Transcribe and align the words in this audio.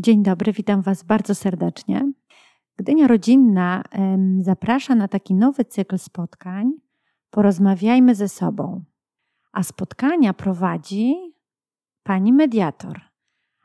Dzień 0.00 0.22
dobry, 0.22 0.52
witam 0.52 0.82
Was 0.82 1.02
bardzo 1.02 1.34
serdecznie. 1.34 2.12
Gdynia 2.76 3.06
Rodzinna 3.06 3.82
zaprasza 4.40 4.94
na 4.94 5.08
taki 5.08 5.34
nowy 5.34 5.64
cykl 5.64 5.98
spotkań. 5.98 6.72
Porozmawiajmy 7.30 8.14
ze 8.14 8.28
sobą. 8.28 8.84
A 9.52 9.62
spotkania 9.62 10.34
prowadzi 10.34 11.14
pani 12.02 12.32
mediator. 12.32 13.00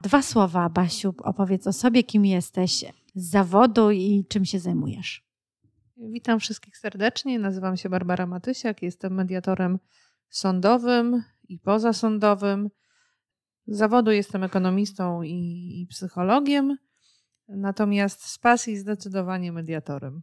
Dwa 0.01 0.21
słowa, 0.21 0.69
Basiu, 0.69 1.13
opowiedz 1.23 1.67
o 1.67 1.73
sobie, 1.73 2.03
kim 2.03 2.25
jesteś 2.25 2.85
z 3.15 3.29
zawodu 3.29 3.91
i 3.91 4.25
czym 4.29 4.45
się 4.45 4.59
zajmujesz. 4.59 5.23
Witam 5.97 6.39
wszystkich 6.39 6.77
serdecznie. 6.77 7.39
Nazywam 7.39 7.77
się 7.77 7.89
Barbara 7.89 8.25
Matysiak, 8.25 8.81
jestem 8.81 9.13
mediatorem 9.13 9.79
sądowym 10.29 11.23
i 11.49 11.59
pozasądowym. 11.59 12.69
Z 13.67 13.77
zawodu 13.77 14.11
jestem 14.11 14.43
ekonomistą 14.43 15.21
i, 15.21 15.31
i 15.81 15.87
psychologiem, 15.87 16.77
natomiast 17.47 18.25
z 18.25 18.39
pasji 18.39 18.77
zdecydowanie 18.77 19.51
mediatorem. 19.51 20.21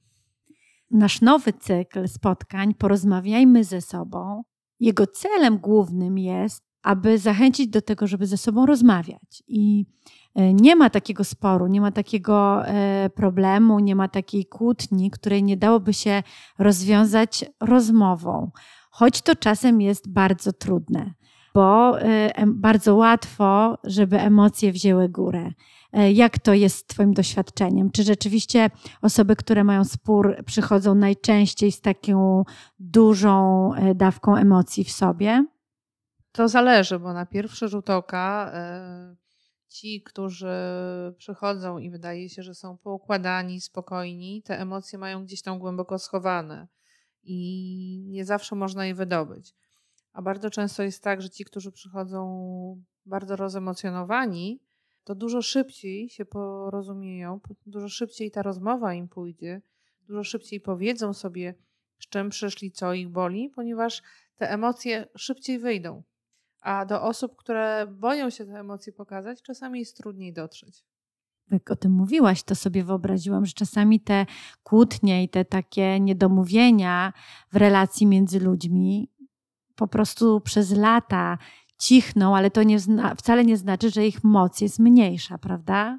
Nasz 0.90 1.20
nowy 1.20 1.52
cykl 1.52 2.08
spotkań 2.08 2.74
Porozmawiajmy 2.74 3.64
ze 3.64 3.80
sobą. 3.80 4.42
Jego 4.80 5.06
celem 5.06 5.58
głównym 5.58 6.18
jest, 6.18 6.64
aby 6.82 7.18
zachęcić 7.18 7.68
do 7.68 7.82
tego, 7.82 8.06
żeby 8.06 8.26
ze 8.26 8.36
sobą 8.36 8.66
rozmawiać. 8.66 9.42
I 9.48 9.86
e, 10.34 10.54
nie 10.54 10.76
ma 10.76 10.90
takiego 10.90 11.24
sporu, 11.24 11.66
nie 11.66 11.80
ma 11.80 11.92
takiego 11.92 12.66
e, 12.66 13.10
problemu, 13.10 13.78
nie 13.78 13.96
ma 13.96 14.08
takiej 14.08 14.46
kłótni, 14.46 15.10
której 15.10 15.42
nie 15.42 15.56
dałoby 15.56 15.94
się 15.94 16.22
rozwiązać 16.58 17.44
rozmową, 17.60 18.50
choć 18.90 19.22
to 19.22 19.36
czasem 19.36 19.80
jest 19.80 20.08
bardzo 20.08 20.52
trudne 20.52 21.14
bo 21.54 22.00
y, 22.02 22.04
bardzo 22.46 22.96
łatwo, 22.96 23.78
żeby 23.84 24.20
emocje 24.20 24.72
wzięły 24.72 25.08
górę. 25.08 25.50
E, 25.92 26.12
jak 26.12 26.38
to 26.38 26.54
jest 26.54 26.88
Twoim 26.88 27.14
doświadczeniem? 27.14 27.90
Czy 27.90 28.02
rzeczywiście 28.02 28.70
osoby, 29.02 29.36
które 29.36 29.64
mają 29.64 29.84
spór, 29.84 30.36
przychodzą 30.46 30.94
najczęściej 30.94 31.72
z 31.72 31.80
taką 31.80 32.44
dużą 32.78 33.70
e, 33.74 33.94
dawką 33.94 34.36
emocji 34.36 34.84
w 34.84 34.90
sobie? 34.90 35.46
To 36.32 36.48
zależy, 36.48 36.98
bo 36.98 37.12
na 37.12 37.26
pierwszy 37.26 37.68
rzut 37.68 37.90
oka 37.90 38.50
e, 38.54 39.16
ci, 39.68 40.02
którzy 40.02 40.54
przychodzą 41.16 41.78
i 41.78 41.90
wydaje 41.90 42.28
się, 42.28 42.42
że 42.42 42.54
są 42.54 42.78
poukładani, 42.78 43.60
spokojni, 43.60 44.42
te 44.42 44.60
emocje 44.60 44.98
mają 44.98 45.24
gdzieś 45.24 45.42
tam 45.42 45.58
głęboko 45.58 45.98
schowane 45.98 46.68
i 47.22 48.04
nie 48.08 48.24
zawsze 48.24 48.56
można 48.56 48.86
je 48.86 48.94
wydobyć. 48.94 49.54
A 50.12 50.22
bardzo 50.22 50.50
często 50.50 50.82
jest 50.82 51.02
tak, 51.02 51.22
że 51.22 51.30
ci, 51.30 51.44
którzy 51.44 51.72
przychodzą 51.72 52.82
bardzo 53.06 53.36
rozemocjonowani, 53.36 54.60
to 55.04 55.14
dużo 55.14 55.42
szybciej 55.42 56.08
się 56.08 56.24
porozumieją, 56.24 57.40
dużo 57.66 57.88
szybciej 57.88 58.30
ta 58.30 58.42
rozmowa 58.42 58.94
im 58.94 59.08
pójdzie, 59.08 59.62
dużo 60.08 60.24
szybciej 60.24 60.60
powiedzą 60.60 61.12
sobie, 61.12 61.54
z 61.98 62.08
czym 62.08 62.30
przyszli, 62.30 62.72
co 62.72 62.94
ich 62.94 63.08
boli, 63.08 63.50
ponieważ 63.50 64.02
te 64.36 64.50
emocje 64.50 65.06
szybciej 65.16 65.58
wyjdą. 65.58 66.02
A 66.60 66.86
do 66.86 67.02
osób, 67.02 67.36
które 67.36 67.86
boją 67.86 68.30
się 68.30 68.46
te 68.46 68.52
emocje 68.52 68.92
pokazać, 68.92 69.42
czasami 69.42 69.78
jest 69.78 69.96
trudniej 69.96 70.32
dotrzeć. 70.32 70.84
Jak 71.50 71.70
o 71.70 71.76
tym 71.76 71.92
mówiłaś, 71.92 72.42
to 72.42 72.54
sobie 72.54 72.84
wyobraziłam, 72.84 73.46
że 73.46 73.52
czasami 73.52 74.00
te 74.00 74.26
kłótnie 74.62 75.24
i 75.24 75.28
te 75.28 75.44
takie 75.44 76.00
niedomówienia 76.00 77.12
w 77.52 77.56
relacji 77.56 78.06
między 78.06 78.40
ludźmi 78.40 79.10
po 79.80 79.88
prostu 79.88 80.40
przez 80.40 80.76
lata 80.76 81.38
cichną, 81.78 82.36
ale 82.36 82.50
to 82.50 82.62
nie 82.62 82.78
wcale 83.16 83.44
nie 83.44 83.56
znaczy, 83.56 83.90
że 83.90 84.06
ich 84.06 84.24
moc 84.24 84.60
jest 84.60 84.78
mniejsza, 84.78 85.38
prawda? 85.38 85.98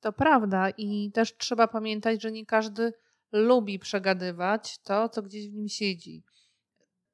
To 0.00 0.12
prawda 0.12 0.70
i 0.70 1.10
też 1.12 1.36
trzeba 1.36 1.68
pamiętać, 1.68 2.22
że 2.22 2.32
nie 2.32 2.46
każdy 2.46 2.92
lubi 3.32 3.78
przegadywać 3.78 4.78
to, 4.78 5.08
co 5.08 5.22
gdzieś 5.22 5.48
w 5.48 5.54
nim 5.54 5.68
siedzi. 5.68 6.22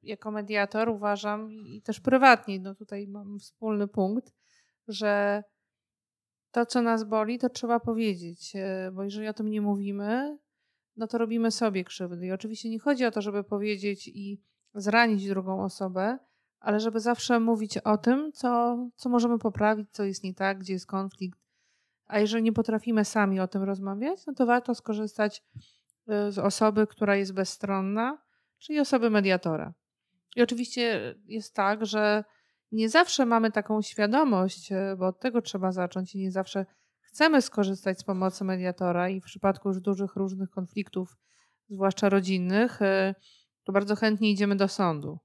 Jako 0.03 0.31
mediator 0.31 0.89
uważam 0.89 1.51
i 1.51 1.81
też 1.81 1.99
prywatnie, 1.99 2.59
no 2.59 2.75
tutaj 2.75 3.07
mam 3.07 3.39
wspólny 3.39 3.87
punkt, 3.87 4.33
że 4.87 5.43
to, 6.51 6.65
co 6.65 6.81
nas 6.81 7.03
boli, 7.03 7.39
to 7.39 7.49
trzeba 7.49 7.79
powiedzieć, 7.79 8.53
e, 8.55 8.91
bo 8.93 9.03
jeżeli 9.03 9.27
o 9.27 9.33
tym 9.33 9.49
nie 9.49 9.61
mówimy, 9.61 10.37
no 10.97 11.07
to 11.07 11.17
robimy 11.17 11.51
sobie 11.51 11.83
krzywdy. 11.83 12.25
I 12.25 12.31
oczywiście 12.31 12.69
nie 12.69 12.79
chodzi 12.79 13.05
o 13.05 13.11
to, 13.11 13.21
żeby 13.21 13.43
powiedzieć 13.43 14.07
i 14.07 14.41
zranić 14.73 15.27
drugą 15.27 15.63
osobę, 15.63 16.17
ale 16.59 16.79
żeby 16.79 16.99
zawsze 16.99 17.39
mówić 17.39 17.77
o 17.77 17.97
tym, 17.97 18.31
co, 18.31 18.77
co 18.95 19.09
możemy 19.09 19.39
poprawić, 19.39 19.91
co 19.91 20.03
jest 20.03 20.23
nie 20.23 20.33
tak, 20.33 20.59
gdzie 20.59 20.73
jest 20.73 20.87
konflikt. 20.87 21.39
A 22.05 22.19
jeżeli 22.19 22.43
nie 22.43 22.53
potrafimy 22.53 23.05
sami 23.05 23.39
o 23.39 23.47
tym 23.47 23.63
rozmawiać, 23.63 24.25
no 24.25 24.33
to 24.33 24.45
warto 24.45 24.75
skorzystać 24.75 25.43
y, 26.27 26.31
z 26.31 26.39
osoby, 26.39 26.87
która 26.87 27.15
jest 27.15 27.33
bezstronna, 27.33 28.17
czyli 28.57 28.79
osoby 28.79 29.09
mediatora. 29.09 29.73
I 30.35 30.41
oczywiście 30.41 31.15
jest 31.25 31.55
tak, 31.55 31.85
że 31.85 32.23
nie 32.71 32.89
zawsze 32.89 33.25
mamy 33.25 33.51
taką 33.51 33.81
świadomość, 33.81 34.71
y, 34.71 34.75
bo 34.97 35.07
od 35.07 35.19
tego 35.19 35.41
trzeba 35.41 35.71
zacząć 35.71 36.15
i 36.15 36.19
nie 36.19 36.31
zawsze 36.31 36.65
chcemy 36.99 37.41
skorzystać 37.41 37.99
z 37.99 38.03
pomocy 38.03 38.43
mediatora 38.43 39.09
i 39.09 39.21
w 39.21 39.23
przypadku 39.23 39.69
już 39.69 39.79
dużych 39.79 40.15
różnych 40.15 40.49
konfliktów, 40.49 41.17
zwłaszcza 41.69 42.09
rodzinnych, 42.09 42.81
y, 42.81 43.15
to 43.63 43.71
bardzo 43.71 43.95
chętnie 43.95 44.31
idziemy 44.31 44.55
do 44.55 44.67
sądu. 44.67 45.19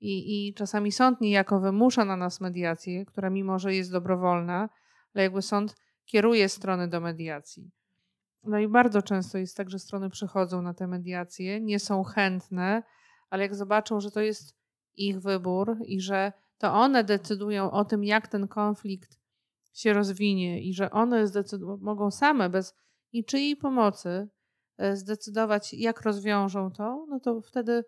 I, 0.00 0.48
I 0.48 0.54
czasami 0.54 0.92
sąd 0.92 1.20
niejako 1.20 1.60
wymusza 1.60 2.04
na 2.04 2.16
nas 2.16 2.40
mediację, 2.40 3.06
która 3.06 3.30
mimo, 3.30 3.58
że 3.58 3.74
jest 3.74 3.92
dobrowolna, 3.92 4.68
ale 5.14 5.22
jakby 5.22 5.42
sąd 5.42 5.76
kieruje 6.04 6.48
strony 6.48 6.88
do 6.88 7.00
mediacji. 7.00 7.70
No 8.44 8.58
i 8.58 8.68
bardzo 8.68 9.02
często 9.02 9.38
jest 9.38 9.56
tak, 9.56 9.70
że 9.70 9.78
strony 9.78 10.10
przychodzą 10.10 10.62
na 10.62 10.74
te 10.74 10.86
mediacje, 10.86 11.60
nie 11.60 11.78
są 11.78 12.02
chętne, 12.02 12.82
ale 13.30 13.42
jak 13.42 13.54
zobaczą, 13.54 14.00
że 14.00 14.10
to 14.10 14.20
jest 14.20 14.56
ich 14.94 15.20
wybór 15.20 15.76
i 15.84 16.00
że 16.00 16.32
to 16.58 16.74
one 16.74 17.04
decydują 17.04 17.70
o 17.70 17.84
tym, 17.84 18.04
jak 18.04 18.28
ten 18.28 18.48
konflikt 18.48 19.18
się 19.72 19.92
rozwinie 19.92 20.62
i 20.62 20.74
że 20.74 20.90
one 20.90 21.26
mogą 21.80 22.10
same 22.10 22.50
bez 22.50 22.74
niczyjej 23.12 23.56
pomocy 23.56 24.28
zdecydować, 24.94 25.74
jak 25.74 26.02
rozwiążą 26.02 26.70
to, 26.70 27.06
no 27.08 27.20
to 27.20 27.40
wtedy 27.40 27.84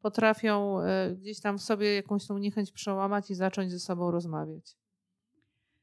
potrafią 0.00 0.80
e, 0.80 1.14
gdzieś 1.20 1.40
tam 1.40 1.58
w 1.58 1.62
sobie 1.62 1.94
jakąś 1.94 2.26
tą 2.26 2.38
niechęć 2.38 2.72
przełamać 2.72 3.30
i 3.30 3.34
zacząć 3.34 3.72
ze 3.72 3.78
sobą 3.78 4.10
rozmawiać. 4.10 4.76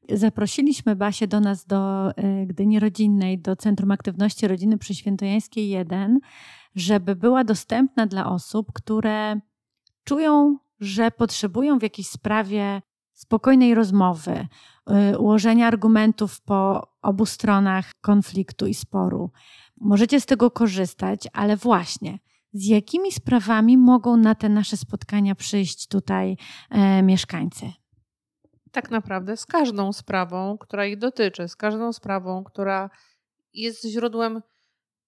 Zaprosiliśmy 0.08 0.96
Basię 0.96 1.26
do 1.26 1.40
nas 1.40 1.66
do 1.66 2.10
e, 2.10 2.46
Gdyni 2.46 2.80
Rodzinnej, 2.80 3.38
do 3.38 3.56
Centrum 3.56 3.90
Aktywności 3.90 4.48
Rodziny 4.48 4.78
przy 4.78 4.94
Świętojańskiej 4.94 5.68
1, 5.68 6.18
żeby 6.74 7.16
była 7.16 7.44
dostępna 7.44 8.06
dla 8.06 8.30
osób, 8.30 8.72
które 8.72 9.40
czują, 10.04 10.58
że 10.80 11.10
potrzebują 11.10 11.78
w 11.78 11.82
jakiejś 11.82 12.08
sprawie 12.08 12.82
spokojnej 13.12 13.74
rozmowy, 13.74 14.46
ułożenia 15.18 15.66
argumentów 15.66 16.40
po 16.40 16.88
obu 17.02 17.26
stronach 17.26 17.92
konfliktu 18.00 18.66
i 18.66 18.74
sporu 18.74 19.30
Możecie 19.84 20.20
z 20.20 20.26
tego 20.26 20.50
korzystać, 20.50 21.28
ale 21.32 21.56
właśnie 21.56 22.18
z 22.52 22.66
jakimi 22.66 23.12
sprawami 23.12 23.78
mogą 23.78 24.16
na 24.16 24.34
te 24.34 24.48
nasze 24.48 24.76
spotkania 24.76 25.34
przyjść 25.34 25.88
tutaj 25.88 26.36
e, 26.70 27.02
mieszkańcy? 27.02 27.72
Tak 28.72 28.90
naprawdę 28.90 29.36
z 29.36 29.46
każdą 29.46 29.92
sprawą, 29.92 30.58
która 30.58 30.86
ich 30.86 30.98
dotyczy, 30.98 31.48
z 31.48 31.56
każdą 31.56 31.92
sprawą, 31.92 32.44
która 32.44 32.90
jest 33.52 33.84
źródłem 33.84 34.42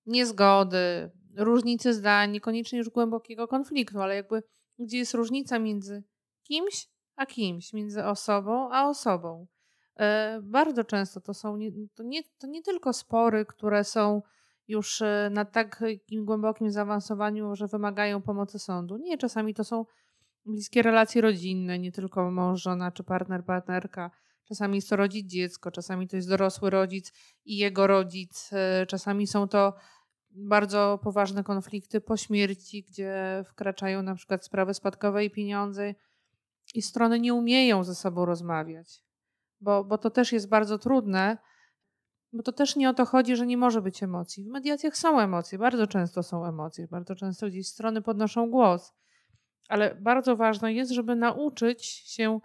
niezgody, 0.06 1.10
różnicy 1.36 1.94
zdań, 1.94 2.31
niekoniecznie 2.31 2.78
już 2.78 2.91
głębokiego 2.91 3.48
konfliktu, 3.48 4.00
ale 4.00 4.15
jakby 4.15 4.42
gdzie 4.78 4.98
jest 4.98 5.15
różnica 5.15 5.59
między 5.59 6.04
kimś 6.42 6.89
a 7.16 7.27
kimś, 7.27 7.72
między 7.72 8.04
osobą 8.04 8.72
a 8.72 8.89
osobą. 8.89 9.47
E, 9.98 10.41
bardzo 10.42 10.84
często 10.84 11.21
to 11.21 11.34
są 11.34 11.56
nie, 11.56 11.71
to 11.95 12.03
nie, 12.03 12.22
to 12.39 12.47
nie 12.47 12.62
tylko 12.62 12.92
spory, 12.92 13.47
które 13.47 13.84
są 13.84 14.22
już 14.68 15.03
e, 15.03 15.30
na 15.33 15.45
takim 15.45 16.24
głębokim 16.24 16.71
zaawansowaniu, 16.71 17.57
że 17.57 17.66
wymagają 17.66 18.22
pomocy 18.22 18.59
sądu. 18.59 18.97
Nie, 18.97 19.18
czasami 19.18 19.54
to 19.54 19.65
są 19.65 19.84
bliskie 20.47 20.83
relacje 20.83 21.22
rodzinne, 21.22 21.78
nie 21.78 21.92
tylko 21.92 22.30
mąż, 22.30 22.63
żona 22.63 22.92
czy 22.92 23.04
partner, 23.04 23.45
partnerka. 23.45 24.10
Czasami 24.45 24.74
jest 24.74 24.89
to 24.89 24.97
rodzic, 24.97 25.27
dziecko, 25.27 25.71
czasami 25.71 26.09
to 26.09 26.16
jest 26.16 26.28
dorosły 26.28 26.71
rodzic 26.71 27.13
i 27.45 27.57
jego 27.57 27.86
rodzic. 27.86 28.51
E, 28.53 28.86
czasami 28.86 29.27
są 29.27 29.48
to 29.48 29.74
bardzo 30.30 30.98
poważne 31.03 31.45
konflikty 31.45 32.01
po 32.01 32.16
śmierci, 32.16 32.83
gdzie 32.83 33.45
wkraczają 33.47 34.03
na 34.03 34.15
przykład 34.15 34.45
sprawy 34.45 34.74
spadkowe 34.74 35.24
i 35.24 35.30
pieniądze 35.30 35.95
i 36.74 36.83
strony 36.83 37.21
nie 37.21 37.34
umieją 37.34 37.84
ze 37.84 37.95
sobą 37.95 38.24
rozmawiać, 38.24 39.03
bo, 39.60 39.84
bo 39.84 39.98
to 39.98 40.10
też 40.10 40.33
jest 40.33 40.48
bardzo 40.48 40.78
trudne 40.78 41.39
bo 42.36 42.42
to 42.42 42.53
też 42.53 42.77
nie 42.77 42.91
o 42.91 42.94
to 42.94 43.04
chodzi, 43.04 43.36
że 43.36 43.47
nie 43.47 43.56
może 43.56 43.83
być 43.83 44.03
emocji. 44.03 44.44
W 44.44 44.48
mediacjach 44.48 44.97
są 44.97 45.21
emocje, 45.21 45.59
bardzo 45.59 45.86
często 45.86 46.22
są 46.22 46.47
emocje, 46.47 46.88
bardzo 46.88 47.15
często 47.15 47.47
gdzieś 47.47 47.68
strony 47.68 48.03
podnoszą 48.03 48.50
głos, 48.50 48.92
ale 49.68 49.94
bardzo 49.94 50.36
ważne 50.36 50.72
jest, 50.72 50.92
żeby 50.92 51.16
nauczyć 51.16 51.84
się, 51.84 52.41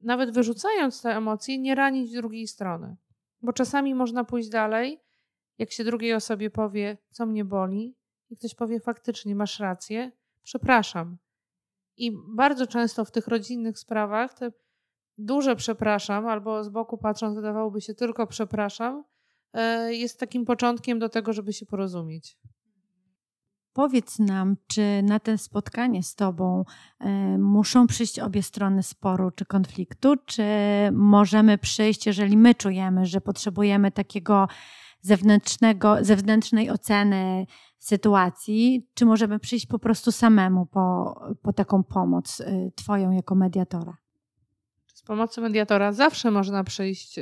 nawet 0.00 0.30
wyrzucając 0.30 1.02
te 1.02 1.16
emocje, 1.16 1.58
nie 1.58 1.74
ranić 1.74 2.12
drugiej 2.12 2.46
strony. 2.46 2.96
Bo 3.42 3.52
czasami 3.52 3.94
można 3.94 4.24
pójść 4.24 4.48
dalej, 4.48 5.00
jak 5.58 5.70
się 5.70 5.84
drugiej 5.84 6.14
osobie 6.14 6.50
powie, 6.50 6.98
co 7.10 7.26
mnie 7.26 7.44
boli, 7.44 7.96
i 8.30 8.36
ktoś 8.36 8.54
powie, 8.54 8.80
faktycznie 8.80 9.34
masz 9.34 9.60
rację, 9.60 10.12
przepraszam. 10.42 11.16
I 11.96 12.12
bardzo 12.28 12.66
często 12.66 13.04
w 13.04 13.10
tych 13.10 13.28
rodzinnych 13.28 13.78
sprawach 13.78 14.34
te 14.34 14.52
duże 15.18 15.56
przepraszam, 15.56 16.26
albo 16.26 16.64
z 16.64 16.68
boku 16.68 16.98
patrząc, 16.98 17.34
wydawałoby 17.34 17.80
się 17.80 17.94
tylko 17.94 18.26
przepraszam, 18.26 19.04
jest 19.88 20.20
takim 20.20 20.44
początkiem 20.44 20.98
do 20.98 21.08
tego, 21.08 21.32
żeby 21.32 21.52
się 21.52 21.66
porozumieć. 21.66 22.36
Powiedz 23.74 24.18
nam, 24.18 24.56
czy 24.66 25.02
na 25.02 25.20
to 25.20 25.38
spotkanie 25.38 26.02
z 26.02 26.14
Tobą 26.14 26.64
y, 27.04 27.38
muszą 27.38 27.86
przyjść 27.86 28.18
obie 28.18 28.42
strony 28.42 28.82
sporu 28.82 29.30
czy 29.30 29.46
konfliktu, 29.46 30.14
czy 30.26 30.44
możemy 30.92 31.58
przyjść, 31.58 32.06
jeżeli 32.06 32.36
my 32.36 32.54
czujemy, 32.54 33.06
że 33.06 33.20
potrzebujemy 33.20 33.90
takiego 33.90 34.48
zewnętrznego, 35.00 35.96
zewnętrznej 36.00 36.70
oceny 36.70 37.46
sytuacji, 37.78 38.88
czy 38.94 39.06
możemy 39.06 39.38
przyjść 39.38 39.66
po 39.66 39.78
prostu 39.78 40.12
samemu 40.12 40.66
po, 40.66 41.14
po 41.42 41.52
taką 41.52 41.82
pomoc 41.82 42.40
y, 42.40 42.72
Twoją 42.76 43.10
jako 43.10 43.34
mediatora? 43.34 44.03
Pomocy 45.04 45.40
mediatora 45.40 45.92
zawsze 45.92 46.30
można 46.30 46.64
przyjść, 46.64 47.20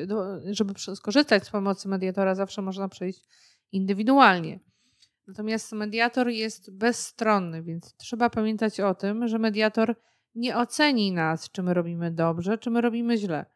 żeby 0.50 0.74
skorzystać 0.94 1.44
z 1.44 1.50
pomocy 1.50 1.88
mediatora, 1.88 2.34
zawsze 2.34 2.62
można 2.62 2.88
przyjść 2.88 3.24
indywidualnie. 3.72 4.60
Natomiast 5.26 5.72
mediator 5.72 6.28
jest 6.28 6.76
bezstronny, 6.76 7.62
więc 7.62 7.96
trzeba 7.96 8.30
pamiętać 8.30 8.80
o 8.80 8.94
tym, 8.94 9.28
że 9.28 9.38
mediator 9.38 9.96
nie 10.34 10.56
oceni 10.56 11.12
nas, 11.12 11.50
czy 11.50 11.62
my 11.62 11.74
robimy 11.74 12.10
dobrze, 12.10 12.58
czy 12.58 12.70
my 12.70 12.80
robimy 12.80 13.16
źle. 13.16 13.46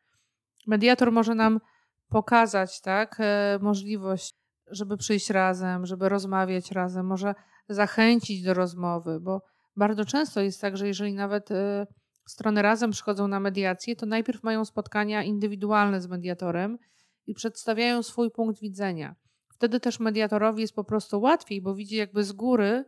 Mediator 0.67 1.12
może 1.12 1.34
nam 1.34 1.61
pokazać 2.08 2.81
tak, 2.81 3.17
e, 3.20 3.58
możliwość, 3.62 4.34
żeby 4.67 4.96
przyjść 4.96 5.31
razem, 5.31 5.87
żeby 5.87 6.08
rozmawiać 6.08 6.70
razem, 6.70 7.06
może 7.06 7.34
zachęcić 7.69 8.43
do 8.43 8.55
rozmowy, 8.55 9.20
bo 9.20 9.43
bardzo 9.76 10.05
często 10.05 10.40
jest 10.40 10.61
tak, 10.61 10.76
że 10.76 10.87
jeżeli 10.87 11.14
nawet 11.14 11.50
e, 11.50 11.87
strony 12.26 12.62
razem 12.62 12.90
przychodzą 12.90 13.28
na 13.28 13.40
mediację, 13.40 13.96
to 13.96 14.06
najpierw 14.06 14.43
mają 14.43 14.64
spotkania 14.64 15.23
indywidualne 15.23 16.00
z 16.00 16.06
mediatorem 16.06 16.78
i 17.26 17.34
przedstawiają 17.34 18.02
swój 18.02 18.31
punkt 18.31 18.61
widzenia. 18.61 19.14
Wtedy 19.52 19.81
też 19.81 20.00
mediatorowi 20.00 20.61
jest 20.61 20.75
po 20.75 20.84
prostu 20.84 21.20
łatwiej, 21.20 21.62
bo 21.62 21.75
widzi 21.75 21.96
jakby 21.96 22.25
z 22.25 22.32
góry 22.32 22.84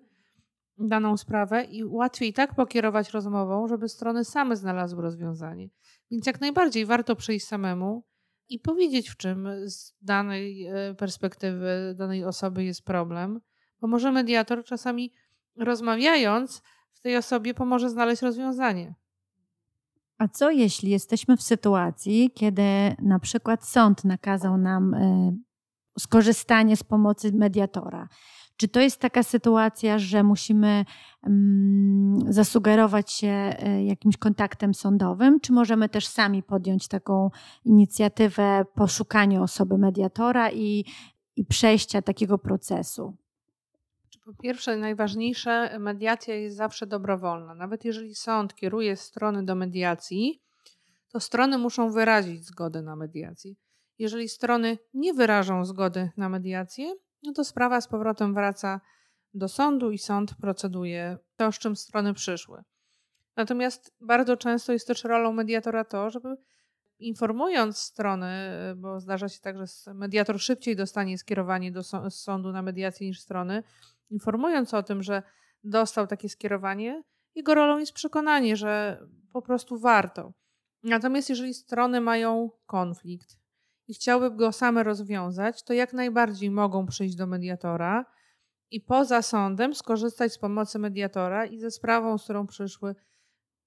daną 0.78 1.16
sprawę 1.16 1.64
i 1.64 1.84
łatwiej 1.84 2.32
tak 2.32 2.54
pokierować 2.54 3.10
rozmową, 3.10 3.68
żeby 3.68 3.88
strony 3.88 4.24
same 4.24 4.56
znalazły 4.56 5.02
rozwiązanie. 5.02 5.68
Więc 6.10 6.26
jak 6.26 6.40
najbardziej 6.40 6.86
warto 6.86 7.16
przyjść 7.16 7.46
samemu 7.46 8.04
i 8.48 8.58
powiedzieć, 8.58 9.08
w 9.08 9.16
czym 9.16 9.48
z 9.64 9.94
danej 10.02 10.66
e, 10.66 10.94
perspektywy 10.94 11.94
danej 11.98 12.24
osoby 12.24 12.64
jest 12.64 12.84
problem, 12.84 13.40
bo 13.80 13.88
może 13.88 14.12
mediator 14.12 14.64
czasami 14.64 15.12
rozmawiając 15.56 16.62
w 16.92 17.00
tej 17.00 17.16
osobie 17.16 17.54
pomoże 17.54 17.90
znaleźć 17.90 18.22
rozwiązanie. 18.22 18.94
A 20.18 20.28
co 20.28 20.50
jeśli 20.50 20.90
jesteśmy 20.90 21.36
w 21.36 21.42
sytuacji, 21.42 22.30
kiedy 22.34 22.62
na 23.02 23.18
przykład 23.18 23.64
sąd 23.64 24.04
nakazał 24.04 24.58
nam 24.58 24.94
e, 24.94 25.32
skorzystanie 25.98 26.76
z 26.76 26.82
pomocy 26.82 27.32
mediatora. 27.32 28.08
Czy 28.56 28.68
to 28.68 28.80
jest 28.80 29.00
taka 29.00 29.22
sytuacja, 29.22 29.98
że 29.98 30.22
musimy 30.22 30.84
um, 31.22 32.18
zasugerować 32.28 33.12
się 33.12 33.28
e, 33.28 33.84
jakimś 33.84 34.16
kontaktem 34.16 34.74
sądowym, 34.74 35.40
czy 35.40 35.52
możemy 35.52 35.88
też 35.88 36.06
sami 36.06 36.42
podjąć 36.42 36.88
taką 36.88 37.30
inicjatywę 37.64 38.64
poszukania 38.74 39.42
osoby 39.42 39.78
mediatora 39.78 40.50
i, 40.50 40.84
i 41.36 41.44
przejścia 41.44 42.02
takiego 42.02 42.38
procesu? 42.38 43.16
Po 44.28 44.42
pierwsze, 44.42 44.76
najważniejsze, 44.76 45.78
mediacja 45.78 46.34
jest 46.34 46.56
zawsze 46.56 46.86
dobrowolna. 46.86 47.54
Nawet 47.54 47.84
jeżeli 47.84 48.14
sąd 48.14 48.54
kieruje 48.54 48.96
strony 48.96 49.44
do 49.44 49.54
mediacji, 49.54 50.42
to 51.12 51.20
strony 51.20 51.58
muszą 51.58 51.92
wyrazić 51.92 52.44
zgodę 52.44 52.82
na 52.82 52.96
mediację. 52.96 53.54
Jeżeli 53.98 54.28
strony 54.28 54.78
nie 54.94 55.14
wyrażą 55.14 55.64
zgody 55.64 56.10
na 56.16 56.28
mediację, 56.28 56.94
no 57.22 57.32
to 57.32 57.44
sprawa 57.44 57.80
z 57.80 57.88
powrotem 57.88 58.34
wraca 58.34 58.80
do 59.34 59.48
sądu 59.48 59.90
i 59.90 59.98
sąd 59.98 60.34
proceduje 60.34 61.18
to, 61.36 61.52
z 61.52 61.58
czym 61.58 61.76
strony 61.76 62.14
przyszły. 62.14 62.62
Natomiast 63.36 63.94
bardzo 64.00 64.36
często 64.36 64.72
jest 64.72 64.86
też 64.86 65.04
rolą 65.04 65.32
mediatora 65.32 65.84
to, 65.84 66.10
żeby 66.10 66.36
informując 66.98 67.78
strony, 67.78 68.28
bo 68.76 69.00
zdarza 69.00 69.28
się 69.28 69.40
tak, 69.40 69.56
że 69.56 69.94
mediator 69.94 70.40
szybciej 70.40 70.76
dostanie 70.76 71.18
skierowanie 71.18 71.72
do 71.72 71.82
sądu 72.10 72.52
na 72.52 72.62
mediację 72.62 73.06
niż 73.06 73.20
strony, 73.20 73.62
informując 74.10 74.74
o 74.74 74.82
tym, 74.82 75.02
że 75.02 75.22
dostał 75.64 76.06
takie 76.06 76.28
skierowanie, 76.28 77.02
jego 77.34 77.54
rolą 77.54 77.78
jest 77.78 77.92
przekonanie, 77.92 78.56
że 78.56 79.02
po 79.32 79.42
prostu 79.42 79.78
warto. 79.78 80.32
Natomiast 80.82 81.30
jeżeli 81.30 81.54
strony 81.54 82.00
mają 82.00 82.50
konflikt, 82.66 83.38
i 83.88 83.94
chciałyby 83.94 84.36
go 84.36 84.52
same 84.52 84.82
rozwiązać, 84.82 85.62
to 85.62 85.72
jak 85.72 85.92
najbardziej 85.92 86.50
mogą 86.50 86.86
przyjść 86.86 87.16
do 87.16 87.26
mediatora 87.26 88.04
i 88.70 88.80
poza 88.80 89.22
sądem 89.22 89.74
skorzystać 89.74 90.32
z 90.32 90.38
pomocy 90.38 90.78
mediatora 90.78 91.46
i 91.46 91.58
ze 91.58 91.70
sprawą, 91.70 92.18
z 92.18 92.24
którą 92.24 92.46
przyszły, 92.46 92.94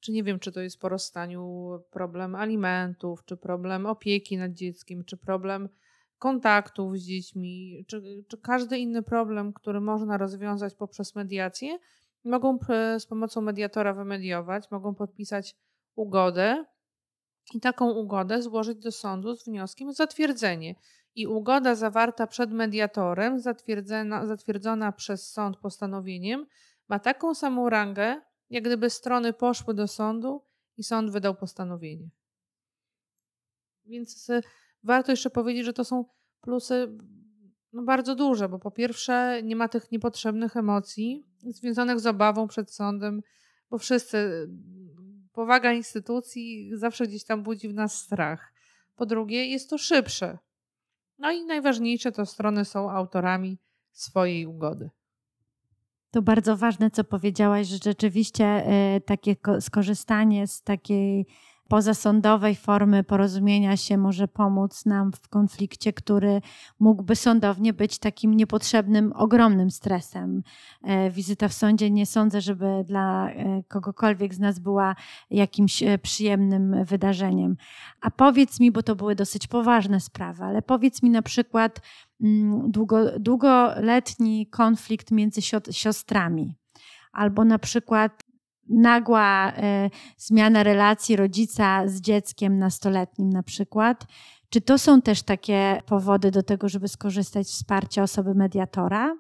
czy 0.02 0.12
nie 0.12 0.24
wiem, 0.24 0.40
czy 0.40 0.52
to 0.52 0.62
jest 0.62 0.80
po 0.80 0.90
rozstaniu 0.90 1.70
problem 1.92 2.36
alimentów, 2.36 3.26
czy 3.26 3.38
problem 3.38 3.86
opieki 3.86 4.38
nad 4.38 4.54
dzieckiem, 4.54 5.06
czy 5.06 5.18
problem 5.18 5.70
kontaktów 6.20 6.98
z 6.98 7.06
dziećmi, 7.06 7.86
czy, 7.88 8.24
czy 8.28 8.38
każdy 8.38 8.78
inny 8.78 9.04
problem, 9.04 9.54
który 9.54 9.82
można 9.82 10.18
rozwiązać 10.18 10.76
poprzez 10.76 11.16
mediację, 11.16 11.78
mogą 12.24 12.58
z 13.00 13.06
pomocą 13.06 13.42
mediatora 13.42 13.94
wymediować, 13.94 14.72
mogą 14.72 14.96
podpisać 14.96 15.56
ugodę 15.96 16.66
i 17.54 17.60
taką 17.60 17.92
ugodę 17.92 18.42
złożyć 18.42 18.78
do 18.78 18.92
sądu 18.92 19.36
z 19.36 19.46
wnioskiem 19.46 19.88
o 19.88 19.94
zatwierdzenie. 19.94 20.76
I 21.16 21.28
ugoda 21.28 21.76
zawarta 21.76 22.28
przed 22.28 22.52
mediatorem, 22.52 23.40
zatwierdzona, 23.40 24.28
zatwierdzona 24.28 24.92
przez 24.92 25.32
sąd 25.32 25.58
postanowieniem, 25.58 26.46
ma 26.90 27.00
taką 27.00 27.36
samą 27.36 27.70
rangę, 27.70 28.22
jak 28.52 28.64
gdyby 28.64 28.90
strony 28.90 29.34
poszły 29.34 29.74
do 29.74 29.88
sądu 29.88 30.42
i 30.78 30.84
sąd 30.84 31.12
wydał 31.12 31.36
postanowienie. 31.36 32.10
Więc 33.86 34.30
y, 34.30 34.42
warto 34.84 35.12
jeszcze 35.12 35.30
powiedzieć, 35.30 35.66
że 35.66 35.74
to 35.74 35.86
są 35.86 36.06
plusy 36.42 36.98
no, 37.74 37.84
bardzo 37.84 38.16
duże, 38.16 38.50
bo 38.50 38.60
po 38.60 38.72
pierwsze 38.72 39.44
nie 39.44 39.56
ma 39.56 39.68
tych 39.68 39.92
niepotrzebnych 39.92 40.58
emocji 40.58 41.26
związanych 41.40 42.00
z 42.00 42.06
obawą 42.06 42.48
przed 42.48 42.72
sądem, 42.72 43.22
bo 43.70 43.78
wszyscy 43.78 44.50
powaga 45.34 45.74
instytucji 45.74 46.72
zawsze 46.74 47.08
gdzieś 47.08 47.24
tam 47.24 47.44
budzi 47.44 47.70
w 47.70 47.74
nas 47.74 48.02
strach. 48.02 48.54
Po 48.96 49.06
drugie, 49.06 49.46
jest 49.46 49.70
to 49.70 49.78
szybsze. 49.78 50.38
No 51.18 51.32
i 51.32 51.46
najważniejsze 51.46 52.12
to 52.12 52.26
strony 52.26 52.66
są 52.66 52.92
autorami 52.92 53.58
swojej 53.92 54.46
ugody. 54.46 54.90
To 56.12 56.22
bardzo 56.22 56.58
ważne, 56.58 56.92
co 56.92 57.04
powiedziałaś, 57.04 57.68
że 57.68 57.78
rzeczywiście 57.84 58.46
e, 58.46 59.02
takie 59.02 59.36
skorzystanie 59.60 60.48
z 60.48 60.64
takiej 60.64 61.26
pozasądowej 61.72 62.56
formy 62.56 63.04
porozumienia 63.04 63.78
się 63.78 63.98
może 63.98 64.28
pomóc 64.28 64.86
nam 64.86 65.12
w 65.12 65.30
konflikcie, 65.30 65.94
który 65.94 66.42
mógłby 66.80 67.16
sądownie 67.16 67.74
być 67.74 68.00
takim 68.00 68.34
niepotrzebnym, 68.34 69.14
ogromnym 69.16 69.72
stresem. 69.72 70.44
E, 70.84 71.10
wizyta 71.10 71.48
w 71.48 71.54
sądzie 71.54 71.92
nie 71.92 72.06
sądzę, 72.06 72.42
żeby 72.42 72.84
dla 72.88 73.30
e, 73.30 73.64
kogokolwiek 73.68 74.34
z 74.34 74.40
nas 74.40 74.60
była 74.60 74.96
jakimś 75.30 75.84
przyjemnym 76.02 76.86
wydarzeniem. 76.86 77.58
A 78.02 78.12
powiedz 78.12 78.60
mi, 78.60 78.72
bo 78.72 78.84
to 78.84 78.96
były 78.96 79.16
dosyć 79.16 79.48
poważne 79.48 80.00
sprawy, 80.00 80.44
ale 80.44 80.62
powiedz 80.62 81.04
mi 81.04 81.10
na 81.10 81.22
przykład 81.22 81.82
długo, 82.68 83.20
długoletni 83.20 84.48
konflikt 84.48 85.12
między 85.12 85.42
siostrami 85.72 86.56
albo 87.12 87.46
na 87.46 87.60
przykład 87.60 88.24
nagła 88.70 89.54
e, 89.56 89.90
zmiana 90.18 90.64
relacji 90.64 91.16
rodzica 91.16 91.88
z 91.88 92.02
dzieckiem 92.02 92.60
nastoletnim 92.60 93.30
na 93.30 93.44
przykład. 93.44 94.06
Czy 94.50 94.62
to 94.62 94.78
są 94.78 95.02
też 95.02 95.24
takie 95.24 95.82
powody 95.86 96.32
do 96.32 96.44
tego, 96.44 96.70
żeby 96.70 96.88
skorzystać 96.88 97.48
z 97.48 97.52
wsparcia 97.52 98.04
osoby 98.04 98.36
mediatora? 98.36 99.16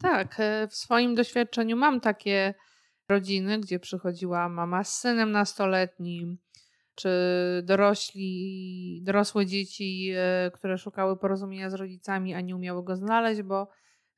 Tak, 0.00 0.34
e, 0.38 0.68
w 0.68 0.74
swoim 0.74 1.14
doświadczeniu 1.14 1.76
mam 1.76 2.00
takie 2.00 2.54
rodziny, 3.08 3.60
gdzie 3.60 3.78
przychodziła 3.78 4.48
mama 4.48 4.84
z 4.84 4.98
synem 4.98 5.30
nastoletnim, 5.30 6.38
czy 6.94 7.10
dorośli, 7.62 9.00
dorosłe 9.02 9.46
dzieci, 9.46 10.12
e, 10.16 10.50
które 10.54 10.78
szukały 10.78 11.16
porozumienia 11.16 11.70
z 11.70 11.74
rodzicami, 11.74 12.34
a 12.34 12.40
nie 12.40 12.56
umiały 12.56 12.84
go 12.84 12.96
znaleźć, 12.96 13.42
bo 13.42 13.68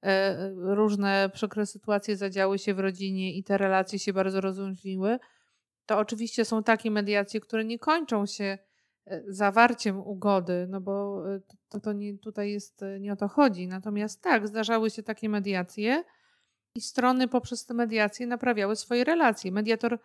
E, 0.07 0.51
różne 0.55 1.31
przykre 1.35 1.67
sytuacje 1.67 2.17
zadziały 2.17 2.59
się 2.59 2.75
w 2.75 2.79
rodzinie 2.79 3.35
i 3.35 3.45
te 3.45 3.59
relacje 3.59 3.99
się 3.99 4.13
bardzo 4.13 4.41
rozluźniły, 4.41 5.19
to 5.87 5.99
oczywiście 5.99 6.45
są 6.45 6.63
takie 6.63 6.91
mediacje, 6.91 7.41
które 7.41 7.65
nie 7.65 7.79
kończą 7.79 8.27
się 8.27 8.59
zawarciem 9.29 10.01
ugody, 10.01 10.67
no 10.71 10.81
bo 10.81 11.25
to, 11.69 11.81
to 11.81 11.93
nie, 11.93 12.19
tutaj 12.19 12.51
jest, 12.51 12.81
nie 13.01 13.13
o 13.13 13.17
to 13.17 13.29
chodzi. 13.29 13.69
Natomiast 13.69 14.23
tak, 14.23 14.49
zdarzały 14.49 14.91
się 14.91 15.03
takie 15.03 15.29
mediacje 15.29 16.05
i 16.75 16.81
strony 16.81 17.29
poprzez 17.29 17.67
te 17.67 17.75
mediacje 17.75 18.27
naprawiały 18.27 18.77
swoje 18.77 19.05
relacje. 19.05 19.53
Mediator 19.53 19.99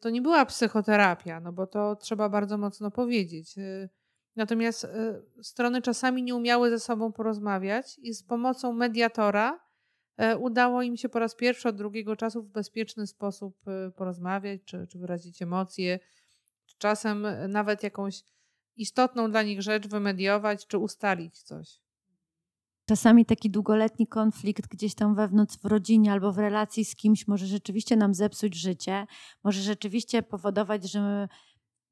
to 0.00 0.10
nie 0.10 0.22
była 0.22 0.46
psychoterapia, 0.46 1.40
no 1.40 1.52
bo 1.52 1.66
to 1.66 1.96
trzeba 1.96 2.28
bardzo 2.28 2.58
mocno 2.58 2.90
powiedzieć. 2.90 3.54
Natomiast 4.36 4.86
strony 5.42 5.82
czasami 5.82 6.22
nie 6.22 6.34
umiały 6.34 6.70
ze 6.70 6.80
sobą 6.80 7.12
porozmawiać 7.12 7.98
i 7.98 8.14
z 8.14 8.22
pomocą 8.22 8.72
mediatora 8.72 9.68
E, 10.18 10.36
udało 10.36 10.82
im 10.82 10.96
się 10.96 11.08
po 11.08 11.18
raz 11.18 11.34
pierwszy 11.34 11.68
od 11.68 11.76
drugiego 11.76 12.16
czasu 12.16 12.42
w 12.42 12.48
bezpieczny 12.48 13.06
sposób 13.06 13.68
e, 13.68 13.90
porozmawiać, 13.90 14.60
czy, 14.64 14.86
czy 14.86 14.98
wyrazić 14.98 15.42
emocje, 15.42 15.98
czasem 16.78 17.26
e, 17.26 17.48
nawet 17.48 17.82
jakąś 17.82 18.22
istotną 18.76 19.30
dla 19.30 19.42
nich 19.42 19.62
rzecz 19.62 19.88
wymediować, 19.88 20.66
czy 20.66 20.78
ustalić 20.78 21.42
coś. 21.42 21.80
Czasami 22.88 23.24
taki 23.24 23.50
długoletni 23.50 24.06
konflikt 24.06 24.68
gdzieś 24.68 24.94
tam 24.94 25.14
wewnątrz 25.14 25.56
w 25.58 25.64
rodzinie 25.64 26.12
albo 26.12 26.32
w 26.32 26.38
relacji 26.38 26.84
z 26.84 26.96
kimś 26.96 27.28
może 27.28 27.46
rzeczywiście 27.46 27.96
nam 27.96 28.14
zepsuć 28.14 28.54
życie, 28.54 29.06
może 29.44 29.60
rzeczywiście 29.62 30.22
powodować, 30.22 30.90
że 30.90 31.28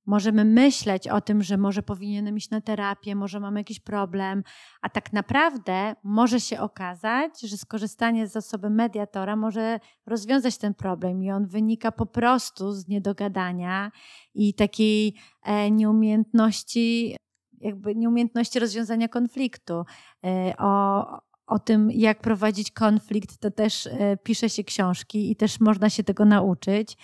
Możemy 0.07 0.45
myśleć 0.45 1.09
o 1.09 1.21
tym, 1.21 1.43
że 1.43 1.57
może 1.57 1.83
powinienem 1.83 2.37
iść 2.37 2.51
na 2.51 2.61
terapię, 2.61 3.15
może 3.15 3.41
mamy 3.41 3.61
jakiś 3.61 3.81
problem, 3.81 4.43
a 4.83 4.89
tak 4.89 5.13
naprawdę 5.13 5.95
może 6.03 6.41
się 6.41 6.61
okazać, 6.61 7.41
że 7.41 7.57
skorzystanie 7.57 8.27
z 8.27 8.33
zasoby 8.33 8.71
mediatora 8.71 9.37
może 9.37 9.81
rozwiązać 10.07 10.59
ten 10.59 10.75
problem 10.75 11.23
i 11.23 11.31
on 11.31 11.47
wynika 11.47 11.93
po 11.93 12.07
prostu 12.07 12.73
z 12.73 12.89
niedogadania 12.89 13.93
i 14.35 14.55
takiej 14.55 15.15
e, 15.43 15.71
nieumiejętności, 15.71 17.17
jakby 17.61 17.95
nieumiejętności 17.95 18.59
rozwiązania 18.59 19.09
konfliktu. 19.09 19.85
E, 20.25 20.55
o, 20.59 21.07
o 21.47 21.59
tym, 21.59 21.91
jak 21.91 22.21
prowadzić 22.21 22.71
konflikt, 22.71 23.39
to 23.39 23.51
też 23.51 23.87
e, 23.87 24.17
pisze 24.23 24.51
się 24.51 24.65
książki 24.65 25.31
i 25.31 25.37
też 25.37 25.61
można 25.61 25.91
się 25.91 26.05
tego 26.05 26.25
nauczyć. 26.25 26.97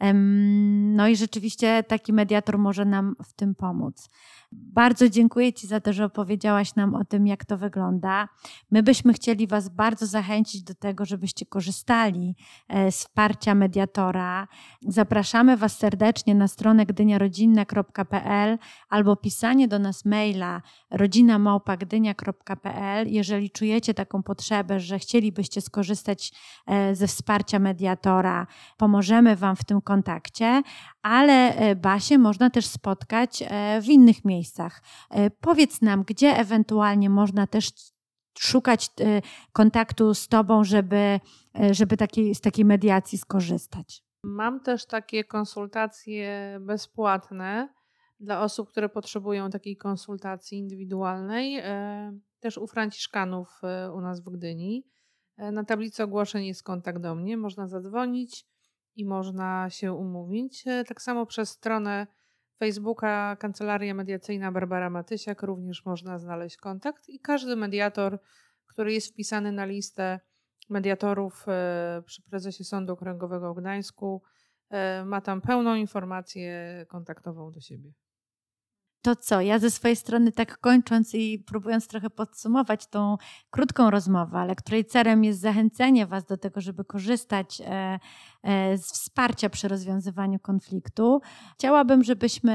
No 0.00 1.08
i 1.08 1.16
rzeczywiście 1.16 1.82
taki 1.82 2.12
mediator 2.12 2.58
może 2.58 2.84
nam 2.84 3.16
w 3.24 3.32
tym 3.32 3.54
pomóc. 3.54 4.10
Bardzo 4.52 5.08
dziękuję 5.08 5.52
Ci 5.52 5.66
za 5.66 5.80
to, 5.80 5.92
że 5.92 6.04
opowiedziałaś 6.04 6.74
nam 6.74 6.94
o 6.94 7.04
tym, 7.04 7.26
jak 7.26 7.44
to 7.44 7.58
wygląda. 7.58 8.28
My 8.70 8.82
byśmy 8.82 9.12
chcieli 9.12 9.46
Was 9.46 9.68
bardzo 9.68 10.06
zachęcić 10.06 10.62
do 10.62 10.74
tego, 10.74 11.04
żebyście 11.04 11.46
korzystali 11.46 12.36
e, 12.68 12.92
z 12.92 13.10
wsparcia 13.10 13.54
mediatora. 13.54 14.48
Zapraszamy 14.82 15.56
Was 15.56 15.78
serdecznie 15.78 16.34
na 16.34 16.48
stronę 16.48 16.86
gdyniarodzinna.pl 16.86 18.58
albo 18.88 19.16
pisanie 19.16 19.68
do 19.68 19.78
nas 19.78 20.04
maila 20.04 20.62
rodzinamałpagdynia.pl, 20.90 23.08
jeżeli 23.08 23.50
czujecie 23.50 23.94
taką 23.94 24.22
potrzebę, 24.22 24.80
że 24.80 24.98
chcielibyście 24.98 25.60
skorzystać 25.60 26.32
e, 26.66 26.94
ze 26.94 27.06
wsparcia 27.06 27.58
mediatora. 27.58 28.46
Pomożemy 28.76 29.36
Wam 29.36 29.56
w 29.56 29.64
tym 29.64 29.80
kontakcie, 29.90 30.62
ale 31.02 31.54
e, 31.56 31.76
Basię 31.76 32.18
można 32.18 32.50
też 32.50 32.66
spotkać 32.66 33.44
w 33.82 33.88
innych 33.88 34.24
miejscach. 34.24 34.82
E, 35.10 35.30
powiedz 35.30 35.82
nam, 35.82 36.04
gdzie 36.06 36.36
ewentualnie 36.36 37.10
można 37.10 37.46
też 37.46 37.70
szukać 38.38 38.90
e, 39.00 39.22
kontaktu 39.52 40.14
z 40.14 40.28
Tobą, 40.28 40.64
żeby, 40.64 41.20
e, 41.60 41.74
żeby 41.74 41.96
takiej, 41.96 42.34
z 42.34 42.40
takiej 42.40 42.64
mediacji 42.64 43.18
skorzystać. 43.18 44.02
Mam 44.24 44.60
też 44.60 44.86
takie 44.86 45.24
konsultacje 45.24 46.58
bezpłatne 46.60 47.68
dla 48.20 48.42
osób, 48.42 48.68
które 48.68 48.88
potrzebują 48.88 49.50
takiej 49.50 49.76
konsultacji 49.76 50.58
indywidualnej, 50.58 51.62
też 52.40 52.58
u 52.58 52.66
Franciszkanów 52.66 53.60
u 53.94 54.00
nas 54.00 54.20
w 54.20 54.30
Gdyni. 54.30 54.86
Na 55.52 55.64
tablicy 55.64 56.02
ogłoszeń 56.02 56.46
jest 56.46 56.62
kontakt 56.62 57.02
do 57.02 57.14
mnie, 57.14 57.36
można 57.36 57.66
zadzwonić 57.66 58.46
i 58.96 59.04
można 59.04 59.70
się 59.70 59.92
umówić. 59.92 60.64
Tak 60.86 61.02
samo 61.02 61.26
przez 61.26 61.50
stronę 61.50 62.06
Facebooka 62.58 63.36
Kancelaria 63.36 63.94
Mediacyjna 63.94 64.52
Barbara 64.52 64.90
Matysiak 64.90 65.42
również 65.42 65.84
można 65.84 66.18
znaleźć 66.18 66.56
kontakt 66.56 67.08
i 67.08 67.20
każdy 67.20 67.56
mediator, 67.56 68.18
który 68.66 68.92
jest 68.92 69.12
wpisany 69.12 69.52
na 69.52 69.64
listę 69.64 70.20
mediatorów 70.68 71.44
e, 71.48 72.02
przy 72.06 72.22
prezesie 72.22 72.64
Sądu 72.64 72.92
Okręgowego 72.92 73.54
w 73.54 73.60
Gdańsku, 73.60 74.22
e, 74.70 75.04
ma 75.04 75.20
tam 75.20 75.40
pełną 75.40 75.74
informację 75.74 76.86
kontaktową 76.88 77.50
do 77.50 77.60
siebie. 77.60 77.92
To 79.02 79.16
co, 79.16 79.40
ja 79.40 79.58
ze 79.58 79.70
swojej 79.70 79.96
strony 79.96 80.32
tak 80.32 80.58
kończąc 80.58 81.14
i 81.14 81.38
próbując 81.38 81.88
trochę 81.88 82.10
podsumować 82.10 82.86
tą 82.86 83.16
krótką 83.50 83.90
rozmowę, 83.90 84.38
ale 84.38 84.54
której 84.56 84.84
celem 84.84 85.24
jest 85.24 85.40
zachęcenie 85.40 86.06
Was 86.06 86.24
do 86.24 86.36
tego, 86.36 86.60
żeby 86.60 86.84
korzystać 86.84 87.60
e, 87.60 87.98
e, 88.42 88.78
z 88.78 88.92
wsparcia 88.92 89.50
przy 89.50 89.68
rozwiązywaniu 89.68 90.38
konfliktu, 90.38 91.20
chciałabym, 91.54 92.04
żebyśmy 92.04 92.52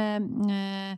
e, 0.51 0.97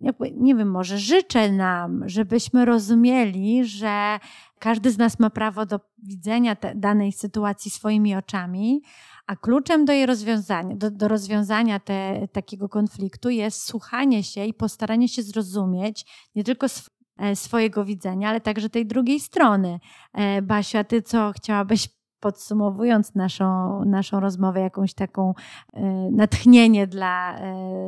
jakby, 0.00 0.32
nie 0.32 0.54
wiem, 0.54 0.70
może 0.70 0.98
życzę 0.98 1.52
nam, 1.52 2.08
żebyśmy 2.08 2.64
rozumieli, 2.64 3.64
że 3.64 4.18
każdy 4.58 4.90
z 4.90 4.98
nas 4.98 5.18
ma 5.18 5.30
prawo 5.30 5.66
do 5.66 5.80
widzenia 5.98 6.56
danej 6.74 7.12
sytuacji 7.12 7.70
swoimi 7.70 8.16
oczami, 8.16 8.82
a 9.26 9.36
kluczem 9.36 9.84
do 9.84 9.92
jej 9.92 10.06
rozwiązania, 10.06 10.76
do, 10.76 10.90
do 10.90 11.08
rozwiązania 11.08 11.80
te, 11.80 12.28
takiego 12.32 12.68
konfliktu 12.68 13.30
jest 13.30 13.62
słuchanie 13.62 14.22
się 14.22 14.44
i 14.44 14.54
postaranie 14.54 15.08
się 15.08 15.22
zrozumieć 15.22 16.28
nie 16.34 16.44
tylko 16.44 16.66
sw 16.66 16.90
e, 17.18 17.36
swojego 17.36 17.84
widzenia, 17.84 18.28
ale 18.28 18.40
także 18.40 18.70
tej 18.70 18.86
drugiej 18.86 19.20
strony. 19.20 19.80
E, 20.12 20.42
Basiu, 20.42 20.78
a 20.78 20.84
ty 20.84 21.02
co 21.02 21.32
chciałabyś 21.32 21.88
podsumowując 22.20 23.14
naszą, 23.14 23.80
naszą 23.84 24.20
rozmowę, 24.20 24.60
jakąś 24.60 24.94
taką 24.94 25.34
e, 25.72 25.82
natchnienie 26.12 26.86
dla, 26.86 27.40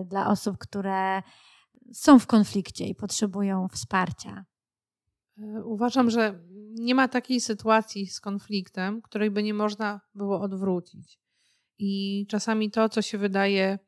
dla 0.04 0.28
osób, 0.28 0.58
które 0.58 1.22
są 1.92 2.18
w 2.18 2.26
konflikcie 2.26 2.86
i 2.86 2.94
potrzebują 2.94 3.68
wsparcia? 3.68 4.44
Uważam, 5.64 6.10
że 6.10 6.40
nie 6.74 6.94
ma 6.94 7.08
takiej 7.08 7.40
sytuacji 7.40 8.06
z 8.06 8.20
konfliktem, 8.20 9.02
której 9.02 9.30
by 9.30 9.42
nie 9.42 9.54
można 9.54 10.00
było 10.14 10.40
odwrócić. 10.40 11.18
I 11.78 12.26
czasami 12.28 12.70
to, 12.70 12.88
co 12.88 13.02
się 13.02 13.18
wydaje 13.18 13.78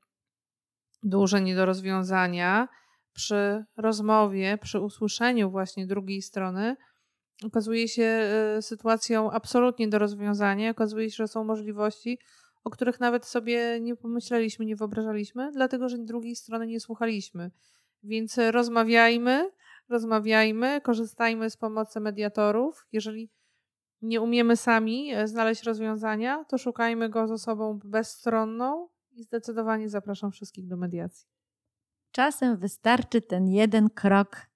duże 1.02 1.40
nie 1.40 1.54
do 1.54 1.66
rozwiązania, 1.66 2.68
przy 3.12 3.64
rozmowie, 3.76 4.58
przy 4.62 4.80
usłyszeniu 4.80 5.50
właśnie 5.50 5.86
drugiej 5.86 6.22
strony, 6.22 6.76
okazuje 7.44 7.88
się 7.88 8.02
e, 8.02 8.62
sytuacją 8.62 9.30
absolutnie 9.30 9.88
do 9.88 9.98
rozwiązania. 9.98 10.70
Okazuje 10.70 11.10
się, 11.10 11.16
że 11.16 11.28
są 11.28 11.44
możliwości, 11.44 12.18
o 12.64 12.70
których 12.70 13.00
nawet 13.00 13.26
sobie 13.26 13.80
nie 13.80 13.96
pomyśleliśmy, 13.96 14.64
nie 14.64 14.76
wyobrażaliśmy, 14.76 15.52
dlatego 15.52 15.88
że 15.88 15.98
drugiej 15.98 16.36
strony 16.36 16.66
nie 16.66 16.80
słuchaliśmy. 16.80 17.50
Więc 18.02 18.38
rozmawiajmy, 18.50 19.50
rozmawiajmy, 19.88 20.80
korzystajmy 20.80 21.50
z 21.50 21.56
pomocy 21.56 22.00
mediatorów. 22.00 22.86
Jeżeli 22.92 23.30
nie 24.02 24.20
umiemy 24.20 24.56
sami 24.56 25.14
e, 25.14 25.28
znaleźć 25.28 25.62
rozwiązania, 25.62 26.44
to 26.44 26.58
szukajmy 26.58 27.08
go 27.08 27.28
z 27.28 27.30
osobą 27.30 27.78
bezstronną 27.84 28.88
i 29.12 29.22
zdecydowanie 29.22 29.88
zapraszam 29.88 30.30
wszystkich 30.30 30.66
do 30.66 30.76
mediacji. 30.76 31.28
Czasem 32.12 32.56
wystarczy 32.56 33.22
ten 33.22 33.48
jeden 33.48 33.90
krok 33.90 34.46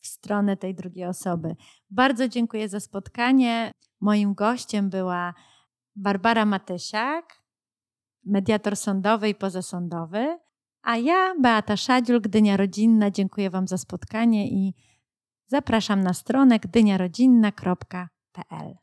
w 0.00 0.06
stronę 0.06 0.56
tej 0.56 0.74
drugiej 0.74 1.06
osoby. 1.06 1.56
Bardzo 1.90 2.28
dziękuję 2.28 2.68
za 2.68 2.80
spotkanie. 2.80 3.72
Moim 4.00 4.34
gościem 4.34 4.90
była 4.90 5.34
Barbara 5.96 6.44
Matysiak, 6.44 7.42
mediator 8.24 8.76
sądowy 8.76 9.28
i 9.28 9.34
pozasądowy, 9.34 10.38
a 10.82 10.96
ja, 10.96 11.34
Beata 11.40 11.76
Szadziul, 11.76 12.20
Gdynia 12.20 12.56
Rodzinna, 12.56 13.10
dziękuję 13.10 13.50
Wam 13.50 13.68
za 13.68 13.78
spotkanie 13.78 14.48
i 14.48 14.74
zapraszam 15.46 16.00
na 16.00 16.14
stronę 16.14 16.58
gdyniarodzinna.pl. 16.58 18.81